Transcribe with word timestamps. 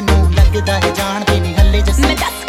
ਨੂੰ 0.00 0.32
ਲੱਗਦਾ 0.32 0.74
ਹੈ 0.74 0.90
ਜਾਣਦੀ 0.96 1.40
ਨਹੀਂ 1.40 1.54
ਹੱਲੇ 1.54 1.80
ਜਸ। 1.80 2.00
ਮੈਂ 2.00 2.16
ਦੱਸ 2.16 2.45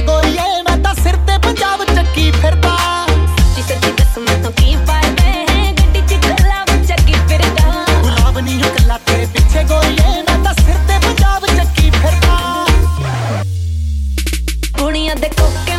ਗੋਰੀਏ। 0.00 0.62
ਮੈਂ 0.62 0.76
ਤਾਂ 0.78 0.94
ਸਿਰ 0.94 1.16
ਤੇ 1.16 1.38
ਪੰਜਾਬ 1.38 1.84
ਚੱਕੀ 1.84 2.30
ਫਿਰਦਾ। 2.30 2.76
ਜੀ 3.56 3.62
ਸੱਚੀ 3.62 3.92
ਕਸਮ 3.92 4.26
ਤੋਂ 4.42 4.50
ਕੀ 4.52 4.76
ਫਾਇਦੇ 4.86 5.46
ਹੈ? 5.50 5.72
ਗੱਡੀ 5.72 6.00
ਚ 6.00 6.12
ਵਿੱਚ 6.72 6.88
ਚੱਕੀ 6.88 7.12
ਫਿਰਦਾ। 7.12 7.86
ਗੁਲਾਬ 8.02 8.38
ਨਹੀਂ 8.38 8.62
ਹੋ 8.62 8.68
ਕੱਲਾ 8.68 8.98
ਤੇਰੇ 8.98 9.26
ਪਿੱਛੇ 9.26 9.64
ਗੋਰੀਏ। 9.64 10.22
ਮੈਂ 10.22 10.44
ਤਾਂ 10.44 10.54
ਸਿਰ 10.54 10.74
ਤੇ 10.88 10.98
ਪੰਜਾਬ 10.98 11.46
ਚੱਕੀ 11.46 11.90
ਫਿਰਦਾ। 11.90 12.66
ਕੁੜੀਆਂ 14.78 15.16
ਦੇ 15.16 15.28
ਕੋਕੇ 15.28 15.76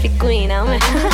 traffic 0.00 0.18
queen, 0.18 0.50
I'm 0.50 0.66